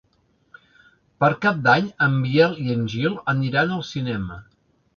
Per 1.23 1.29
Cap 1.43 1.59
d'Any 1.67 1.91
en 2.07 2.17
Biel 2.23 2.57
i 2.65 2.75
en 2.79 2.89
Gil 2.97 3.21
aniran 3.35 3.77
al 3.79 3.87
cinema. 3.95 4.43